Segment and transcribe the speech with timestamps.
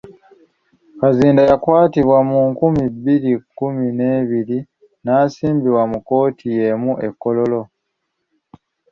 [0.99, 4.59] Kazinda yakwatibwa mu nkumi bbiri kumi n'ebiri
[5.03, 7.61] n'asimbibwa mu kkooti yeemu e Kololo.